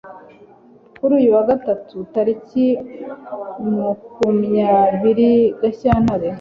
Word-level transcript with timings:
Kuri 0.97 1.11
uyu 1.19 1.29
wa 1.35 1.43
Gatatu 1.49 1.95
tariki 2.13 2.67
makumya 3.81 4.71
biri 5.01 5.31
Gashyantare 5.61 6.27